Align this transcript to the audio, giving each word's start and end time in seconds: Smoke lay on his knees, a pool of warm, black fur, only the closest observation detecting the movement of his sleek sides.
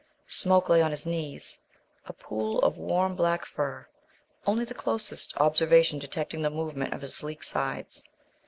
Smoke 0.29 0.67
lay 0.69 0.81
on 0.81 0.89
his 0.89 1.05
knees, 1.05 1.59
a 2.07 2.13
pool 2.13 2.57
of 2.61 2.75
warm, 2.75 3.15
black 3.15 3.45
fur, 3.45 3.87
only 4.47 4.65
the 4.65 4.73
closest 4.73 5.37
observation 5.37 5.99
detecting 5.99 6.41
the 6.41 6.49
movement 6.49 6.91
of 6.95 7.01
his 7.01 7.13
sleek 7.13 7.43
sides. 7.43 8.05